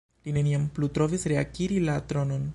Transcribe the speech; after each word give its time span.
Li 0.27 0.31
neniam 0.37 0.63
plu 0.79 0.89
provis 0.95 1.29
reakiri 1.35 1.81
la 1.91 2.01
tronon. 2.13 2.49